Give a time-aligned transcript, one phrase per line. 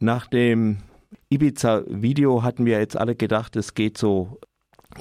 [0.00, 0.78] Nach dem
[1.28, 4.38] Ibiza-Video hatten wir jetzt alle gedacht, es geht so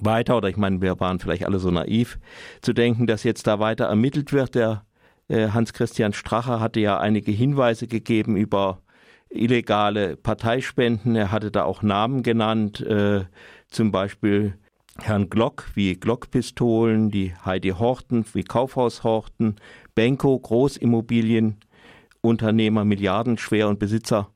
[0.00, 2.18] weiter, oder ich meine, wir waren vielleicht alle so naiv,
[2.62, 4.54] zu denken, dass jetzt da weiter ermittelt wird.
[4.54, 4.86] Der
[5.28, 8.80] äh, Hans-Christian Stracher hatte ja einige Hinweise gegeben über
[9.28, 11.14] illegale Parteispenden.
[11.14, 13.26] Er hatte da auch Namen genannt, äh,
[13.68, 14.54] zum Beispiel
[15.02, 19.56] Herrn Glock wie Glockpistolen, die Heidi Horten wie Kaufhaus Horten,
[19.94, 24.30] Benko Großimmobilienunternehmer, Milliardenschwer und Besitzer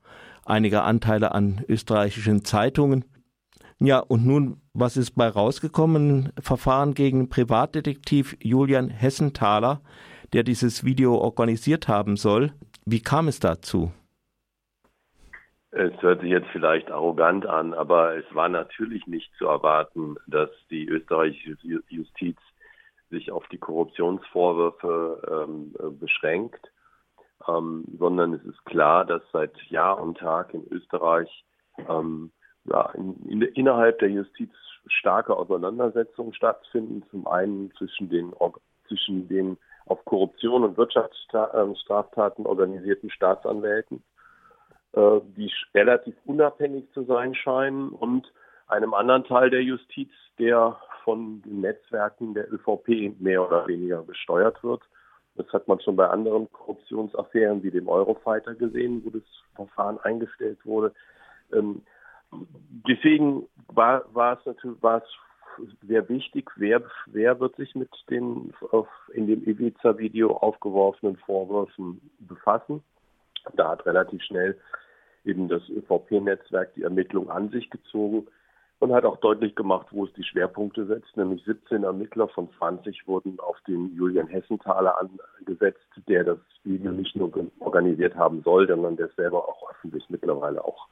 [0.51, 3.05] einiger Anteile an österreichischen Zeitungen.
[3.79, 6.33] Ja, und nun, was ist bei rausgekommen?
[6.39, 9.81] Verfahren gegen Privatdetektiv Julian Hessenthaler,
[10.33, 12.51] der dieses Video organisiert haben soll.
[12.85, 13.91] Wie kam es dazu?
[15.71, 20.49] Es hört sich jetzt vielleicht arrogant an, aber es war natürlich nicht zu erwarten, dass
[20.69, 21.57] die österreichische
[21.87, 22.37] Justiz
[23.09, 26.71] sich auf die Korruptionsvorwürfe ähm, beschränkt,
[27.47, 31.45] ähm, sondern es ist klar, dass seit Jahr und Tag in Österreich
[31.89, 32.31] ähm,
[32.65, 34.51] ja, in, in, innerhalb der Justiz
[34.87, 37.03] starke Auseinandersetzungen stattfinden.
[37.09, 38.33] Zum einen zwischen den,
[38.87, 44.03] zwischen den auf Korruption und Wirtschaftsstraftaten organisierten Staatsanwälten
[44.93, 48.31] äh, die relativ unabhängig zu sein scheinen und
[48.67, 54.61] einem anderen Teil der Justiz, der von den Netzwerken der ÖVP mehr oder weniger gesteuert
[54.63, 54.81] wird.
[55.35, 59.23] Das hat man schon bei anderen Korruptionsaffären wie dem Eurofighter gesehen, wo das
[59.55, 60.93] Verfahren eingestellt wurde.
[61.53, 61.83] Ähm,
[62.87, 68.53] deswegen war, war es natürlich war es sehr wichtig, wer, wer wird sich mit den
[68.71, 72.83] auf, in dem Ibiza-Video aufgeworfenen Vorwürfen befassen.
[73.55, 74.57] Da hat relativ schnell
[75.25, 78.27] eben das ÖVP-Netzwerk die Ermittlung an sich gezogen
[78.81, 81.15] und hat auch deutlich gemacht, wo es die Schwerpunkte setzt.
[81.15, 87.15] Nämlich 17 Ermittler von 20 wurden auf den Julian Hessenthaler angesetzt, der das Video nicht
[87.15, 90.87] nur organisiert haben soll, sondern der selber auch öffentlich mittlerweile auch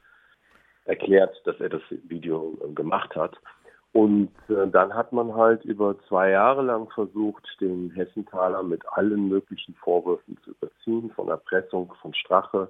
[0.85, 3.35] erklärt, dass er das Video äh, gemacht hat.
[3.91, 9.29] Und äh, dann hat man halt über zwei Jahre lang versucht, den Hessenthaler mit allen
[9.29, 12.69] möglichen Vorwürfen zu überziehen, von Erpressung, von Strache,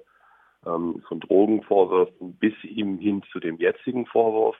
[0.64, 4.56] ähm, von Drogenvorwürfen bis ihm hin zu dem jetzigen Vorwurf.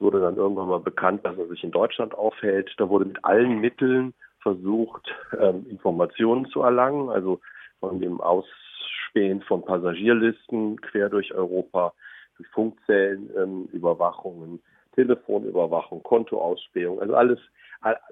[0.00, 2.72] Es wurde dann irgendwann mal bekannt, dass er sich in Deutschland aufhält.
[2.78, 7.38] Da wurde mit allen Mitteln versucht, ähm, Informationen zu erlangen, also
[7.80, 11.92] von dem Ausspähen von Passagierlisten quer durch Europa,
[12.38, 14.62] durch Funkzellen, ähm, Überwachungen,
[14.94, 17.38] Telefonüberwachung, Kontoausspähung, also alles,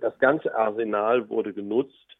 [0.03, 2.19] das ganze Arsenal wurde genutzt,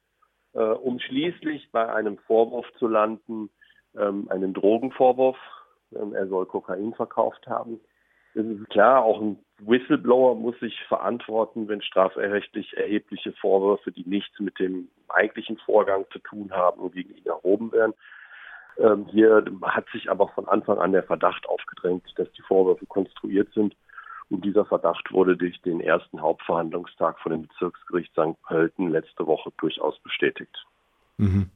[0.55, 3.51] äh, um schließlich bei einem Vorwurf zu landen,
[3.95, 5.37] ähm, einen Drogenvorwurf.
[5.95, 7.81] Ähm, er soll Kokain verkauft haben.
[8.35, 14.59] Ist klar, auch ein Whistleblower muss sich verantworten, wenn strafrechtlich erhebliche Vorwürfe, die nichts mit
[14.59, 17.95] dem eigentlichen Vorgang zu tun haben, gegen ihn erhoben werden.
[18.79, 23.53] Ähm, hier hat sich aber von Anfang an der Verdacht aufgedrängt, dass die Vorwürfe konstruiert
[23.55, 23.75] sind.
[24.31, 28.41] Und dieser Verdacht wurde durch den ersten Hauptverhandlungstag von dem Bezirksgericht St.
[28.43, 30.55] Pölten letzte Woche durchaus bestätigt.
[31.17, 31.51] Mhm.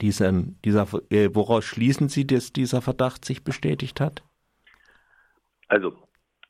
[0.00, 0.32] Dieser,
[0.64, 4.22] dieser, äh, woraus schließen Sie, dass dieser Verdacht sich bestätigt hat?
[5.68, 5.94] Also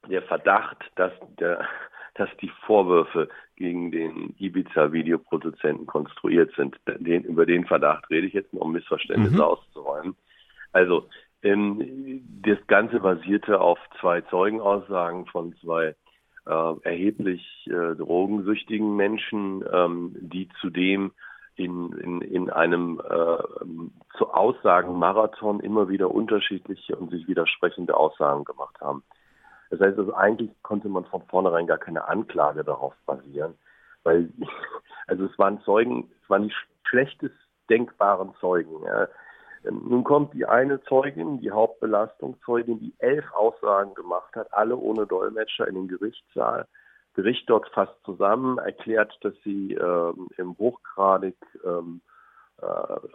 [0.08, 1.66] der Verdacht, dass, der,
[2.14, 8.52] dass die Vorwürfe gegen den Ibiza-Videoproduzenten konstruiert sind, den, über den Verdacht rede ich jetzt,
[8.52, 9.40] um Missverständnisse mhm.
[9.40, 10.16] auszuräumen.
[10.72, 11.08] Also
[11.42, 15.94] ähm, das Ganze basierte auf zwei Zeugenaussagen von zwei
[16.46, 21.12] äh, erheblich äh, drogensüchtigen Menschen, ähm, die zudem
[21.58, 28.44] in, in, in einem äh, zu Aussagen Marathon immer wieder unterschiedliche und sich widersprechende Aussagen
[28.44, 29.02] gemacht haben.
[29.70, 33.54] Das heißt also, eigentlich konnte man von vornherein gar keine Anklage darauf basieren,
[34.04, 34.30] weil,
[35.08, 36.54] also es waren Zeugen, es waren die
[36.84, 37.36] schlechtest
[37.68, 38.84] denkbaren Zeugen.
[38.84, 39.08] Ja.
[39.70, 45.66] Nun kommt die eine Zeugin, die Hauptbelastungszeugin, die elf Aussagen gemacht hat, alle ohne Dolmetscher
[45.66, 46.66] in den Gerichtssaal
[47.18, 51.34] Gericht dort fasst zusammen, erklärt, dass sie ähm, im hochgradig
[51.64, 52.00] ähm,
[52.62, 52.64] äh,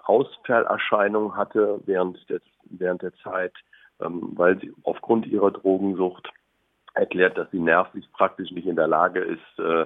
[0.03, 3.53] Ausfallerscheinungen hatte während der, während der Zeit,
[4.01, 6.29] ähm, weil sie aufgrund ihrer Drogensucht
[6.93, 9.85] erklärt, dass sie nervlich praktisch nicht in der Lage ist, äh,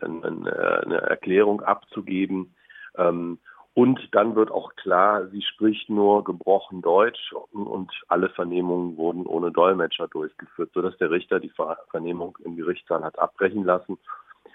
[0.00, 2.54] eine, eine Erklärung abzugeben.
[2.96, 3.40] Ähm,
[3.76, 9.52] und dann wird auch klar, sie spricht nur gebrochen Deutsch und alle Vernehmungen wurden ohne
[9.52, 11.52] Dolmetscher durchgeführt, sodass der Richter die
[11.90, 13.98] Vernehmung im Gerichtssaal hat abbrechen lassen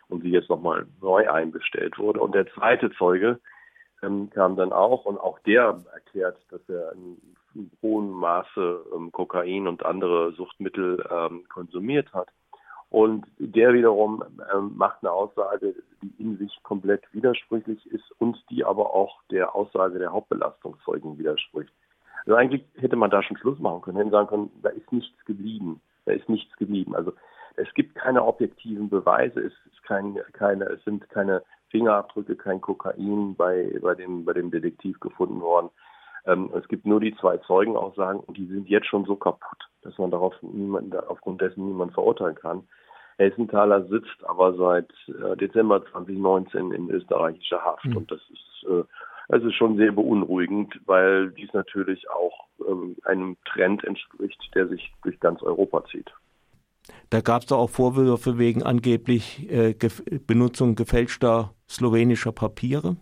[0.09, 2.19] und sie jetzt nochmal neu einbestellt wurde.
[2.19, 3.39] Und der zweite Zeuge
[4.01, 7.21] ähm, kam dann auch und auch der erklärt, dass er in
[7.83, 12.29] hohem Maße ähm, Kokain und andere Suchtmittel ähm, konsumiert hat.
[12.91, 14.21] Und der wiederum
[14.53, 19.55] ähm, macht eine Aussage, die in sich komplett widersprüchlich ist und die aber auch der
[19.55, 21.71] Aussage der Hauptbelastungszeugen widerspricht.
[22.25, 25.25] Also eigentlich hätte man da schon Schluss machen können, hätte sagen können, da ist nichts
[25.25, 25.81] geblieben.
[26.05, 26.93] Da ist nichts geblieben.
[26.93, 27.13] Also
[27.55, 33.35] es gibt keine objektiven Beweise, es ist kein, keine, es sind keine Fingerabdrücke, kein Kokain
[33.35, 35.69] bei, bei dem, bei dem Detektiv gefunden worden.
[36.25, 39.97] Ähm, es gibt nur die zwei Zeugenaussagen und die sind jetzt schon so kaputt, dass
[39.97, 42.67] man darauf niemand, aufgrund dessen niemand verurteilen kann.
[43.17, 47.97] Hessenthaler sitzt aber seit äh, Dezember 2019 in österreichischer Haft mhm.
[47.97, 48.83] und das ist äh,
[49.29, 55.19] also schon sehr beunruhigend, weil dies natürlich auch ähm, einem Trend entspricht, der sich durch
[55.19, 56.11] ganz Europa zieht.
[57.09, 62.97] Da gab es auch Vorwürfe wegen angeblich äh, Gef Benutzung gefälschter slowenischer Papiere.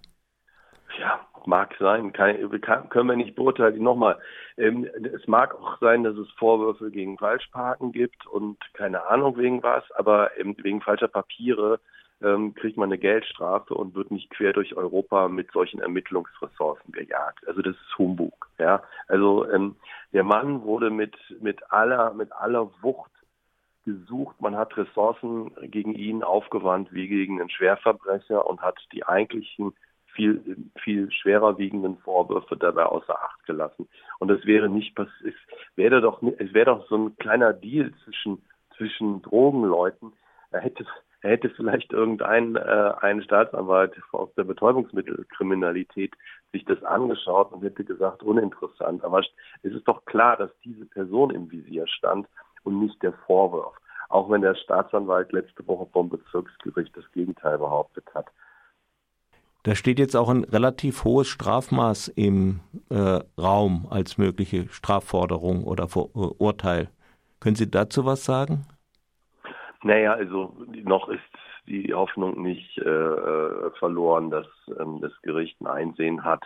[1.50, 3.82] Mag sein, kann, kann, können wir nicht beurteilen.
[3.82, 4.20] Nochmal,
[4.56, 9.64] ähm, es mag auch sein, dass es Vorwürfe gegen Falschparken gibt und keine Ahnung wegen
[9.64, 11.80] was, aber ähm, wegen falscher Papiere
[12.22, 17.48] ähm, kriegt man eine Geldstrafe und wird nicht quer durch Europa mit solchen Ermittlungsressourcen gejagt.
[17.48, 18.48] Also das ist Humbug.
[18.60, 19.76] Ja, also ähm,
[20.14, 23.12] der Mann wurde mit mit aller mit aller Wucht
[23.86, 24.40] gesucht.
[24.40, 29.74] Man hat Ressourcen gegen ihn aufgewandt wie gegen einen Schwerverbrecher und hat die eigentlichen
[30.20, 33.88] viel, viel schwerer wiegenden Vorwürfe dabei außer Acht gelassen.
[34.20, 35.34] Und es wäre nicht es
[35.76, 38.42] wäre doch, es wäre doch so ein kleiner Deal zwischen,
[38.76, 40.12] zwischen Drogenleuten.
[40.52, 40.86] Er hätte,
[41.22, 46.14] er hätte vielleicht irgendein äh, ein Staatsanwalt aus der Betäubungsmittelkriminalität
[46.52, 49.04] sich das angeschaut und hätte gesagt, uninteressant.
[49.06, 52.28] Aber es ist doch klar, dass diese Person im Visier stand
[52.64, 53.78] und nicht der Vorwurf.
[54.10, 58.26] Auch wenn der Staatsanwalt letzte Woche vom Bezirksgericht das Gegenteil behauptet hat.
[59.64, 65.90] Da steht jetzt auch ein relativ hohes Strafmaß im äh, Raum als mögliche Strafforderung oder
[65.90, 66.90] Vor äh, Urteil.
[67.42, 68.66] Können Sie dazu was sagen?
[69.84, 71.22] Naja, also noch ist
[71.68, 74.48] die Hoffnung nicht äh, äh verloren, dass
[74.80, 76.44] ähm, das Gericht ein Einsehen hat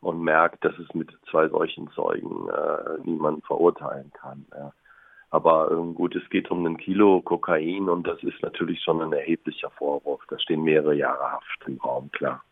[0.00, 4.46] und merkt, dass es mit zwei solchen Zeugen äh, niemanden verurteilen kann.
[4.52, 4.72] Ja.
[5.30, 9.12] Aber ähm, gut, es geht um ein Kilo Kokain und das ist natürlich schon ein
[9.12, 10.22] erheblicher Vorwurf.
[10.28, 12.42] Da stehen mehrere Jahre Haft im Raum, klar.